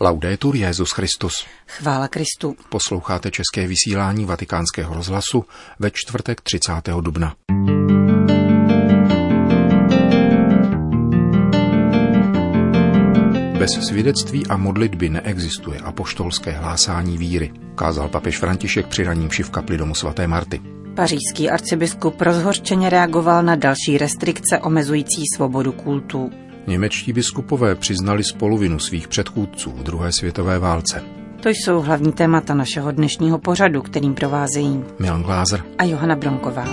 [0.00, 1.46] Laudetur Jezus Christus.
[1.66, 2.56] Chvála Kristu.
[2.68, 5.44] Posloucháte české vysílání Vatikánského rozhlasu
[5.78, 6.72] ve čtvrtek 30.
[7.00, 7.34] dubna.
[13.58, 19.76] Bez svědectví a modlitby neexistuje apoštolské hlásání víry, kázal papež František při raním v kapli
[19.76, 20.60] domu svaté Marty.
[20.96, 26.30] Pařížský arcibiskup rozhorčeně reagoval na další restrikce omezující svobodu kultu.
[26.66, 31.02] Němečtí biskupové přiznali spoluvinu svých předchůdců v druhé světové válce.
[31.40, 36.66] To jsou hlavní témata našeho dnešního pořadu, kterým provázejí Milan Glázer a Johana Bronková.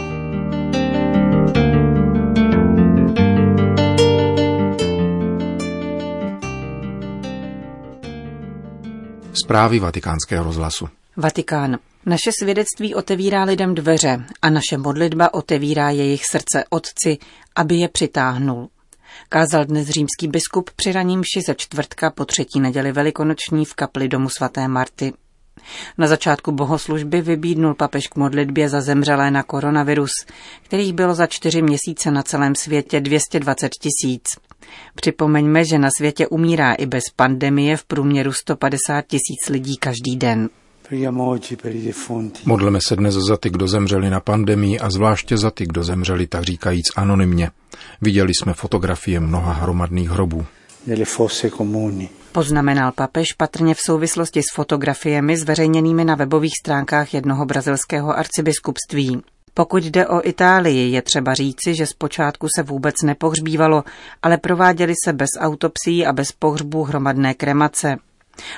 [9.33, 10.89] Zprávy vatikánského rozhlasu.
[11.17, 11.77] Vatikán.
[12.05, 17.17] Naše svědectví otevírá lidem dveře a naše modlitba otevírá jejich srdce Otci,
[17.55, 18.69] aby je přitáhnul.
[19.29, 24.07] Kázal dnes římský biskup při raním mši ze čtvrtka po třetí neděli velikonoční v kapli
[24.07, 25.13] domu svaté Marty.
[25.97, 30.11] Na začátku bohoslužby vybídnul papež k modlitbě za zemřelé na koronavirus,
[30.63, 34.23] kterých bylo za čtyři měsíce na celém světě 220 tisíc.
[34.95, 40.49] Připomeňme, že na světě umírá i bez pandemie v průměru 150 tisíc lidí každý den.
[42.45, 46.27] Modleme se dnes za ty, kdo zemřeli na pandemii a zvláště za ty, kdo zemřeli
[46.27, 47.51] tak říkajíc anonymně.
[48.01, 50.45] Viděli jsme fotografie mnoha hromadných hrobů.
[52.31, 59.21] Poznamenal papež patrně v souvislosti s fotografiemi zveřejněnými na webových stránkách jednoho brazilského arcibiskupství.
[59.53, 63.83] Pokud jde o Itálii, je třeba říci, že zpočátku se vůbec nepohřbívalo,
[64.21, 67.97] ale prováděly se bez autopsí a bez pohřbů hromadné kremace.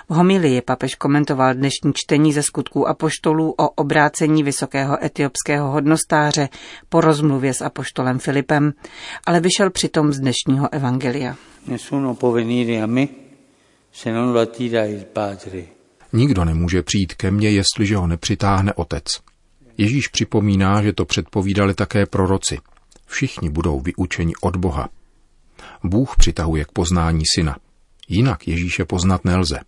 [0.09, 6.49] V homilii papež komentoval dnešní čtení ze skutků apoštolů o obrácení vysokého etiopského hodnostáře
[6.89, 8.73] po rozmluvě s apoštolem Filipem,
[9.25, 11.35] ale vyšel přitom z dnešního evangelia.
[16.13, 19.05] Nikdo nemůže přijít ke mně, jestliže ho nepřitáhne otec.
[19.77, 22.59] Ježíš připomíná, že to předpovídali také proroci.
[23.05, 24.89] Všichni budou vyučeni od Boha.
[25.83, 27.58] Bůh přitahuje k poznání syna.
[28.08, 29.60] Jinak Ježíše poznat nelze.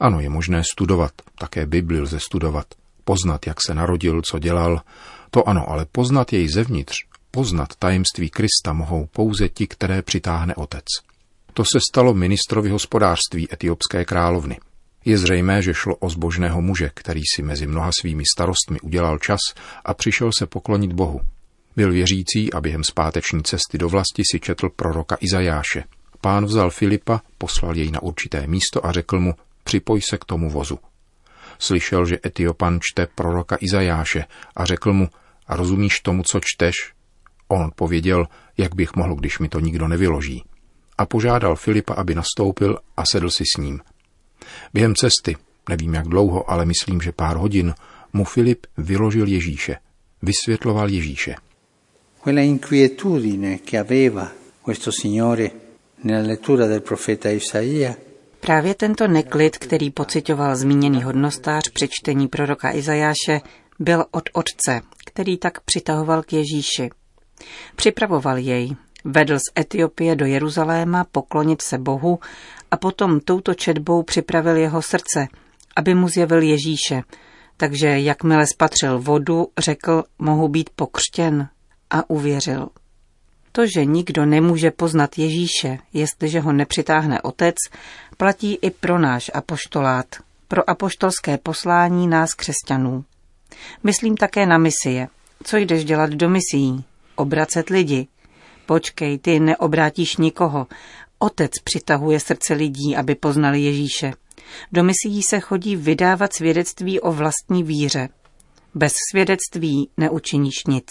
[0.00, 2.66] Ano, je možné studovat, také Bibli lze studovat,
[3.04, 4.80] poznat, jak se narodil, co dělal,
[5.30, 6.96] to ano, ale poznat jej zevnitř,
[7.30, 10.84] poznat tajemství Krista mohou pouze ti, které přitáhne otec.
[11.54, 14.58] To se stalo ministrovi hospodářství etiopské královny.
[15.04, 19.40] Je zřejmé, že šlo o zbožného muže, který si mezi mnoha svými starostmi udělal čas
[19.84, 21.20] a přišel se poklonit Bohu.
[21.76, 25.84] Byl věřící a během zpáteční cesty do vlasti si četl proroka Izajáše.
[26.24, 30.50] Pán vzal Filipa, poslal jej na určité místo a řekl mu, připoj se k tomu
[30.50, 30.78] vozu.
[31.58, 34.24] Slyšel, že Etiopan čte proroka Izajáše
[34.56, 35.08] a řekl mu,
[35.46, 36.74] a rozumíš tomu, co čteš?
[37.48, 38.26] On odpověděl,
[38.56, 40.44] jak bych mohl, když mi to nikdo nevyloží.
[40.98, 43.80] A požádal Filipa, aby nastoupil a sedl si s ním.
[44.74, 45.36] Během cesty,
[45.68, 47.74] nevím jak dlouho, ale myslím, že pár hodin,
[48.12, 49.76] mu Filip vyložil Ježíše.
[50.22, 51.34] Vysvětloval Ježíše.
[52.22, 54.32] Quella inquietudine che aveva
[54.64, 55.63] questo signore
[58.40, 63.40] Právě tento neklid, který pocitoval zmíněný hodnostář při čtení proroka Izajáše,
[63.78, 66.90] byl od otce, který tak přitahoval k Ježíši.
[67.76, 72.18] Připravoval jej, vedl z Etiopie do Jeruzaléma poklonit se Bohu
[72.70, 75.26] a potom touto četbou připravil jeho srdce,
[75.76, 77.02] aby mu zjevil Ježíše.
[77.56, 81.48] Takže jakmile spatřil vodu, řekl, mohu být pokřtěn
[81.90, 82.68] a uvěřil.
[83.56, 87.54] To, že nikdo nemůže poznat Ježíše, jestliže ho nepřitáhne otec,
[88.16, 90.06] platí i pro náš apoštolát,
[90.48, 93.04] pro apoštolské poslání nás křesťanů.
[93.82, 95.08] Myslím také na misie.
[95.42, 96.84] Co jdeš dělat do misií?
[97.14, 98.06] Obracet lidi.
[98.66, 100.66] Počkej, ty neobrátíš nikoho.
[101.18, 104.12] Otec přitahuje srdce lidí, aby poznali Ježíše.
[104.72, 108.08] Do misií se chodí vydávat svědectví o vlastní víře.
[108.74, 110.88] Bez svědectví neučiníš nic.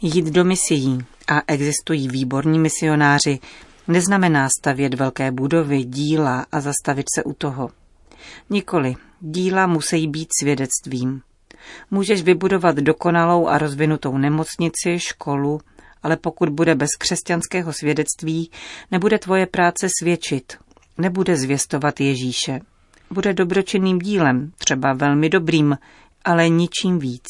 [0.00, 3.38] Jít do misií, a existují výborní misionáři,
[3.88, 7.70] neznamená stavět velké budovy, díla a zastavit se u toho.
[8.50, 11.20] Nikoli, díla musí být svědectvím.
[11.90, 15.60] Můžeš vybudovat dokonalou a rozvinutou nemocnici, školu,
[16.02, 18.50] ale pokud bude bez křesťanského svědectví,
[18.90, 20.56] nebude tvoje práce svědčit,
[20.98, 22.60] nebude zvěstovat Ježíše.
[23.10, 25.78] Bude dobročinným dílem, třeba velmi dobrým,
[26.24, 27.26] ale ničím víc.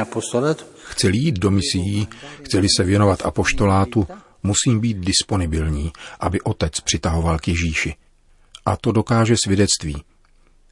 [0.00, 0.64] Apostolato.
[0.84, 2.08] Chci jít do misií,
[2.42, 4.06] chci se věnovat apoštolátu,
[4.42, 7.94] musím být disponibilní, aby otec přitahoval k Ježíši.
[8.66, 10.02] A to dokáže svědectví.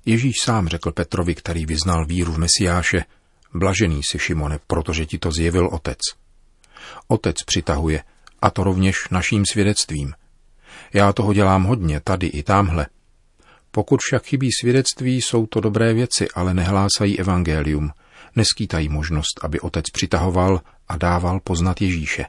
[0.06, 3.05] Ježíš sám řekl Petrovi, který vyznal víru v Mesiáše,
[3.55, 5.99] blažený si Šimone, protože ti to zjevil otec.
[7.08, 8.02] Otec přitahuje
[8.43, 10.12] A to rovněž naším svědectvím.
[10.93, 12.87] Já toho dělám hodně, tady i tamhle.
[13.75, 17.91] Pokud však chybí svědectví, jsou to dobré věci, ale nehlásají evangelium.
[18.37, 22.25] Neskýtají možnost, aby otec přitahoval a dával poznat Ježíše.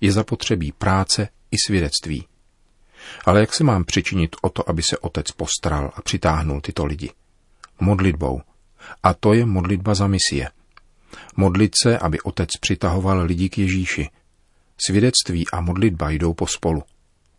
[0.00, 2.26] Je zapotřebí práce i svědectví.
[3.24, 7.10] Ale jak se mám přičinit o to, aby se otec postaral a přitáhnul tyto lidi?
[7.80, 8.40] Modlitbou.
[9.02, 10.48] A to je modlitba za misie.
[11.36, 14.08] Modlit se, aby otec přitahoval lidi k Ježíši.
[14.86, 16.82] Svědectví a modlitba jdou pospolu.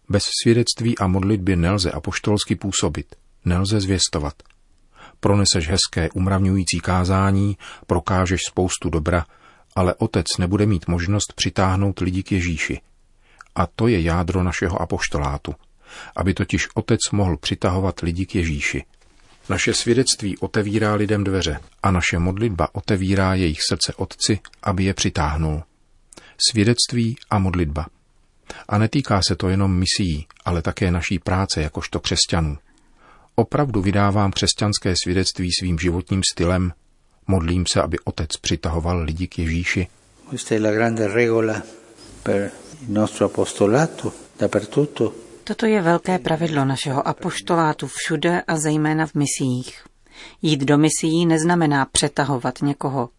[0.09, 3.15] Bez svědectví a modlitby nelze apoštolsky působit,
[3.45, 4.33] nelze zvěstovat.
[5.19, 7.57] Proneseš hezké umravňující kázání,
[7.87, 9.25] prokážeš spoustu dobra,
[9.75, 12.81] ale otec nebude mít možnost přitáhnout lidi k Ježíši.
[13.55, 15.55] A to je jádro našeho apoštolátu,
[16.15, 18.83] aby totiž otec mohl přitahovat lidi k Ježíši.
[19.49, 25.63] Naše svědectví otevírá lidem dveře a naše modlitba otevírá jejich srdce Otci, aby je přitáhnul.
[26.51, 27.85] Svědectví a modlitba.
[28.69, 32.57] A netýká se to jenom misií, ale také naší práce jakožto křesťanů.
[33.35, 36.73] Opravdu vydávám křesťanské svědectví svým životním stylem,
[37.27, 39.87] modlím se, aby Otec přitahoval lidi k Ježíši.
[40.29, 41.61] Questa è la grande regola
[42.23, 42.51] per
[42.81, 45.13] il nostro apostolato dappertutto.
[45.43, 49.83] Toto je velké pravidlo našeho apoštolátu všude a zejména v misiích.
[50.41, 53.09] Jít do misií neznamená přetahovat někoho.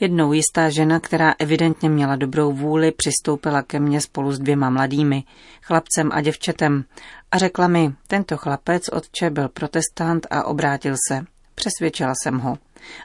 [0.00, 5.24] Jednou jistá žena, která evidentně měla dobrou vůli, přistoupila ke mně spolu s dvěma mladými,
[5.62, 6.84] chlapcem a děvčetem,
[7.32, 11.24] a řekla mi, tento chlapec otče byl protestant a obrátil se.
[11.54, 12.58] Přesvědčila jsem ho.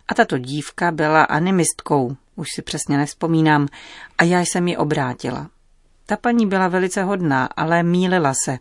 [0.07, 3.67] A tato dívka byla animistkou, už si přesně nevzpomínám,
[4.17, 5.49] a já jsem ji obrátila.
[6.05, 8.57] Ta paní byla velice hodná, ale mílila se.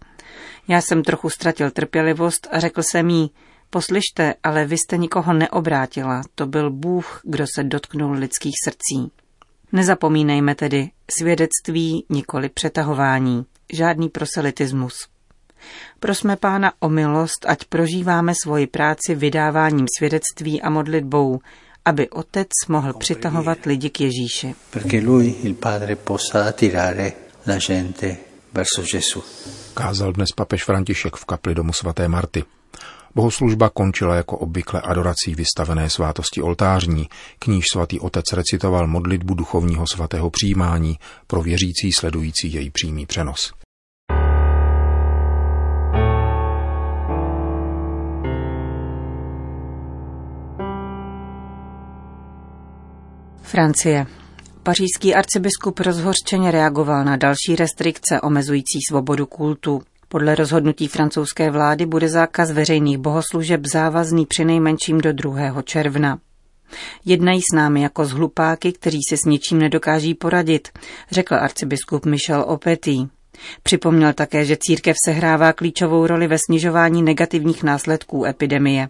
[0.68, 3.30] Já jsem trochu ztratil trpělivost a řekl jsem jí,
[3.74, 9.10] poslyšte, ale vy jste nikoho neobrátila, to byl Bůh, kdo se dotknul lidských srdcí.
[9.72, 14.94] Nezapomínejme tedy, svědectví nikoli přetahování, žádný proselitismus.
[16.00, 21.40] Prosme pána o milost, ať prožíváme svoji práci vydáváním svědectví a modlitbou,
[21.84, 24.54] aby otec mohl přitahovat lidi k Ježíši.
[24.70, 27.12] Perché lui, il padre, possa attirare
[27.46, 28.16] la gente
[28.52, 29.22] verso Gesù.
[29.74, 32.53] Kázal dnes papež František v kapli domu svaté Marty.
[33.14, 37.08] Bohoslužba končila jako obvykle adorací vystavené svátosti oltářní,
[37.38, 43.52] k níž svatý otec recitoval modlitbu duchovního svatého přijímání pro věřící sledující její přímý přenos.
[53.42, 54.06] Francie.
[54.62, 59.82] Pařížský arcibiskup rozhořčeně reagoval na další restrikce omezující svobodu kultu.
[60.14, 65.62] Podle rozhodnutí francouzské vlády bude zákaz veřejných bohoslužeb závazný při nejmenším do 2.
[65.62, 66.18] června.
[67.04, 70.68] Jednají s námi jako s hlupáky, kteří se s ničím nedokáží poradit,
[71.10, 73.06] řekl arcibiskup Michel Opetý.
[73.62, 78.88] Připomněl také, že církev sehrává klíčovou roli ve snižování negativních následků epidemie.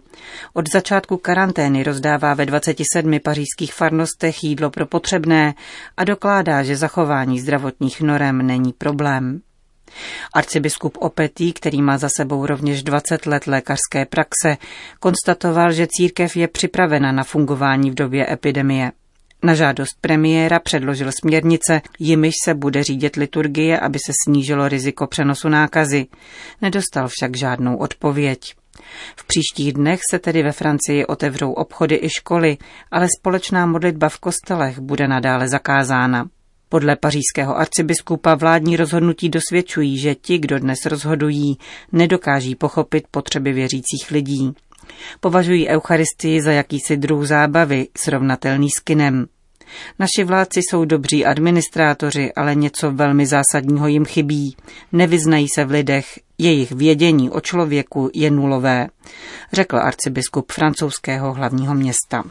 [0.53, 5.53] Od začátku karantény rozdává ve 27 pařížských farnostech jídlo pro potřebné
[5.97, 9.41] a dokládá, že zachování zdravotních norem není problém.
[10.33, 14.57] Arcibiskup Opetý, který má za sebou rovněž 20 let lékařské praxe,
[14.99, 18.91] konstatoval, že církev je připravena na fungování v době epidemie.
[19.43, 25.49] Na žádost premiéra předložil směrnice, jimiž se bude řídit liturgie, aby se snížilo riziko přenosu
[25.49, 26.05] nákazy.
[26.61, 28.39] Nedostal však žádnou odpověď.
[29.15, 32.57] V příštích dnech se tedy ve Francii otevřou obchody i školy,
[32.91, 36.29] ale společná modlitba v kostelech bude nadále zakázána.
[36.75, 41.57] Podle pařížského arcibiskupa vládní rozhodnutí dosvědčují, že ti, kdo dnes rozhodují,
[41.91, 44.53] nedokáží pochopit potřeby věřících lidí.
[45.19, 49.25] Považují Eucharistii za jakýsi druh zábavy, srovnatelný s kinem.
[49.99, 54.55] Naši vládci jsou dobří administrátoři, ale něco velmi zásadního jim chybí.
[54.91, 58.87] Nevyznají se v lidech, jejich vědění o člověku je nulové,
[59.53, 62.23] řekl arcibiskup francouzského hlavního města.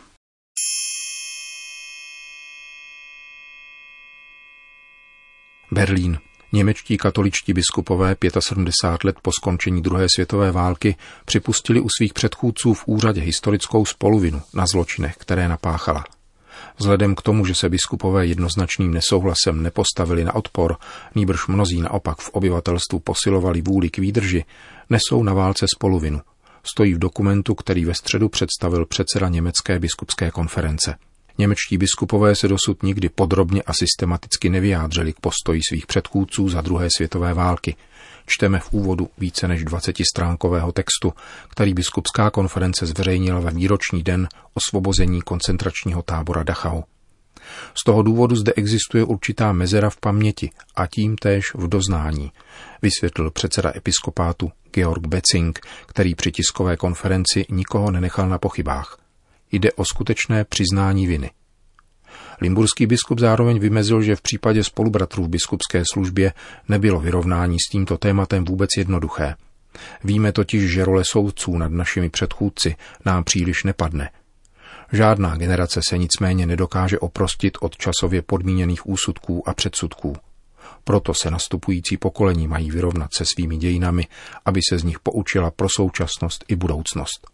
[5.74, 6.18] Berlín.
[6.52, 12.84] Němečtí katoličtí biskupové 75 let po skončení druhé světové války připustili u svých předchůdců v
[12.86, 16.04] úřadě historickou spoluvinu na zločinech, které napáchala.
[16.78, 20.76] Vzhledem k tomu, že se biskupové jednoznačným nesouhlasem nepostavili na odpor,
[21.14, 24.44] nýbrž mnozí naopak v obyvatelstvu posilovali vůli k výdrži,
[24.90, 26.20] nesou na válce spoluvinu.
[26.62, 30.94] Stojí v dokumentu, který ve středu představil předseda Německé biskupské konference.
[31.38, 36.88] Němečtí biskupové se dosud nikdy podrobně a systematicky nevyjádřili k postoji svých předchůdců za druhé
[36.96, 37.76] světové války.
[38.26, 41.12] Čteme v úvodu více než 20 stránkového textu,
[41.48, 46.82] který biskupská konference zveřejnila ve výroční den osvobození koncentračního tábora Dachau.
[47.74, 52.32] Z toho důvodu zde existuje určitá mezera v paměti a tím též v doznání,
[52.82, 59.03] vysvětlil předseda episkopátu Georg Becing, který při tiskové konferenci nikoho nenechal na pochybách.
[59.54, 61.30] Jde o skutečné přiznání viny.
[62.40, 66.32] Limburský biskup zároveň vymezil, že v případě spolubratrů v biskupské službě
[66.68, 69.34] nebylo vyrovnání s tímto tématem vůbec jednoduché.
[70.04, 74.10] Víme totiž, že role soudců nad našimi předchůdci nám příliš nepadne.
[74.92, 80.16] Žádná generace se nicméně nedokáže oprostit od časově podmíněných úsudků a předsudků.
[80.84, 84.06] Proto se nastupující pokolení mají vyrovnat se svými dějinami,
[84.44, 87.33] aby se z nich poučila pro současnost i budoucnost.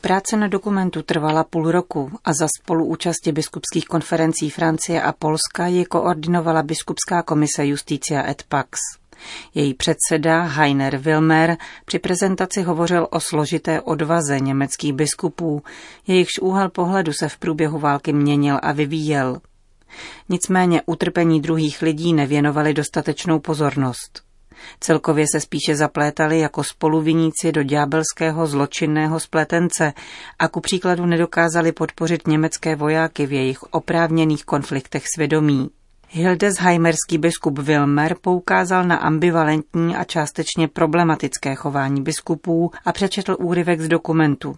[0.00, 5.84] Práce na dokumentu trvala půl roku a za spoluúčasti biskupských konferencí Francie a Polska ji
[5.84, 8.80] koordinovala biskupská komise Justicia et Pax.
[9.54, 15.62] Její předseda Heiner Wilmer při prezentaci hovořil o složité odvaze německých biskupů,
[16.06, 19.40] jejichž úhel pohledu se v průběhu války měnil a vyvíjel.
[20.28, 24.29] Nicméně utrpení druhých lidí nevěnovali dostatečnou pozornost.
[24.80, 29.92] Celkově se spíše zaplétali jako spoluviníci do ďábelského zločinného spletence
[30.38, 35.70] a ku příkladu nedokázali podpořit německé vojáky v jejich oprávněných konfliktech svědomí.
[36.08, 43.88] Hildesheimerský biskup Wilmer poukázal na ambivalentní a částečně problematické chování biskupů a přečetl úryvek z
[43.88, 44.56] dokumentu.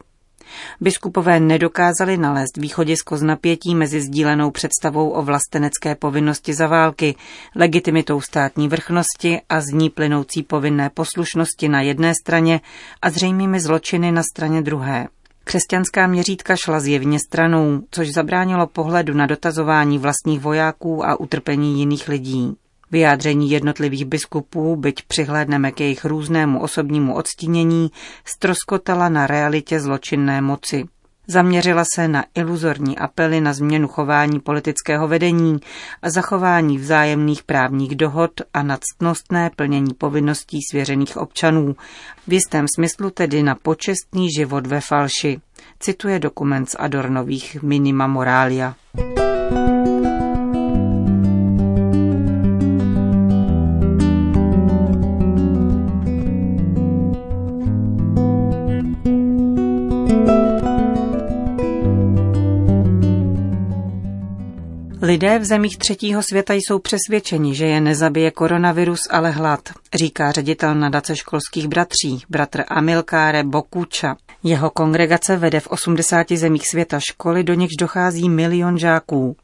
[0.80, 7.14] Biskupové nedokázali nalézt východisko z napětí mezi sdílenou představou o vlastenecké povinnosti za války,
[7.54, 12.60] legitimitou státní vrchnosti a z ní plynoucí povinné poslušnosti na jedné straně
[13.02, 15.08] a zřejmými zločiny na straně druhé.
[15.44, 22.08] Křesťanská měřítka šla zjevně stranou, což zabránilo pohledu na dotazování vlastních vojáků a utrpení jiných
[22.08, 22.56] lidí.
[22.92, 27.90] Vyjádření jednotlivých biskupů, byť přihlédneme k jejich různému osobnímu odstínění,
[28.24, 30.84] stroskotala na realitě zločinné moci.
[31.26, 35.58] Zaměřila se na iluzorní apely na změnu chování politického vedení
[36.02, 41.76] a zachování vzájemných právních dohod a nadstnostné plnění povinností svěřených občanů,
[42.28, 45.40] v jistém smyslu tedy na počestný život ve falši,
[45.80, 48.74] cituje dokument z Adornových Minima Moralia.
[65.04, 69.60] Lidé v zemích třetího světa jsou přesvědčeni, že je nezabije koronavirus, ale hlad,
[69.94, 74.16] říká ředitel nadace školských bratří, bratr Amilkáre Bokuča.
[74.42, 79.36] Jeho kongregace vede v 80 zemích světa školy, do nichž dochází milion žáků.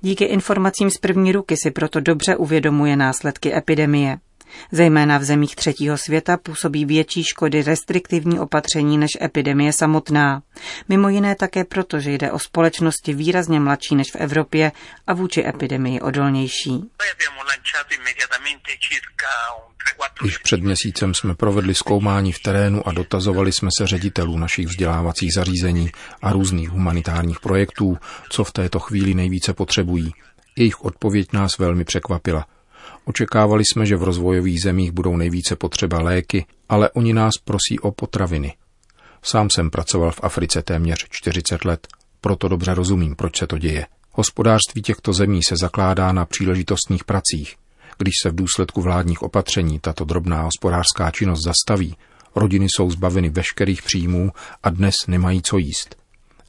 [0.00, 4.18] Díky informacím z první ruky si proto dobře uvědomuje následky epidemie.
[4.72, 10.42] Zejména v zemích třetího světa působí větší škody restriktivní opatření než epidemie samotná.
[10.88, 14.72] Mimo jiné také proto, že jde o společnosti výrazně mladší než v Evropě
[15.06, 16.90] a vůči epidemii odolnější.
[20.24, 25.34] Již před měsícem jsme provedli zkoumání v terénu a dotazovali jsme se ředitelů našich vzdělávacích
[25.34, 25.90] zařízení
[26.22, 27.98] a různých humanitárních projektů,
[28.30, 30.14] co v této chvíli nejvíce potřebují.
[30.56, 32.46] Jejich odpověď nás velmi překvapila–
[33.04, 37.90] Očekávali jsme, že v rozvojových zemích budou nejvíce potřeba léky, ale oni nás prosí o
[37.90, 38.54] potraviny.
[39.22, 41.86] Sám jsem pracoval v Africe téměř 40 let,
[42.20, 43.86] proto dobře rozumím, proč se to děje.
[44.12, 47.56] Hospodářství těchto zemí se zakládá na příležitostných pracích.
[47.98, 51.96] Když se v důsledku vládních opatření tato drobná hospodářská činnost zastaví,
[52.34, 54.32] rodiny jsou zbaveny veškerých příjmů
[54.62, 55.96] a dnes nemají co jíst.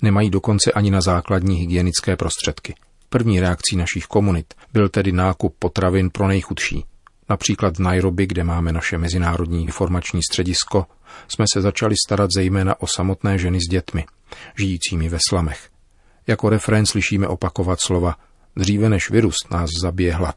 [0.02, 2.76] Nemají dokonce ani na základní hygienické prostředky.
[3.14, 6.86] První reakcí našich komunit byl tedy nákup potravin pro nejchudší.
[7.30, 10.86] Například v Nairobi, kde máme naše mezinárodní informační středisko,
[11.28, 14.06] jsme se začali starat zejména o samotné ženy s dětmi,
[14.58, 15.70] žijícími ve slamech.
[16.28, 18.16] Jako referent slyšíme opakovat slova
[18.56, 20.36] dříve než virus nás zabije hlad.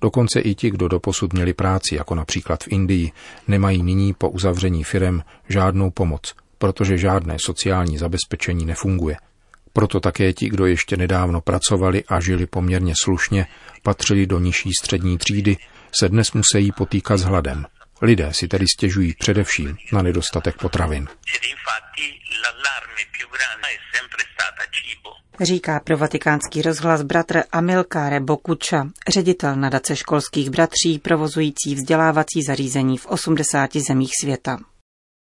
[0.00, 3.12] Dokonce i ti, kdo doposud měli práci, jako například v Indii,
[3.48, 9.16] nemají nyní po uzavření firem žádnou pomoc, protože žádné sociální zabezpečení nefunguje–
[9.76, 13.46] proto také ti, kdo ještě nedávno pracovali a žili poměrně slušně,
[13.82, 15.56] patřili do nižší střední třídy,
[16.00, 17.66] se dnes musí potýkat s hladem.
[18.02, 21.08] Lidé si tedy stěžují především na nedostatek potravin.
[25.40, 33.06] Říká pro vatikánský rozhlas bratr Amilkáre Bokuča, ředitel nadace školských bratří provozující vzdělávací zařízení v
[33.06, 34.58] 80 zemích světa.